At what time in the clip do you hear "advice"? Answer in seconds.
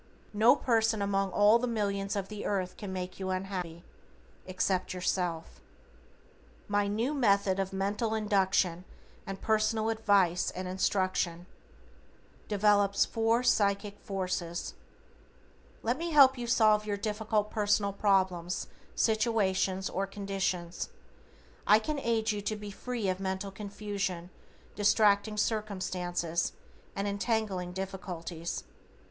9.89-10.49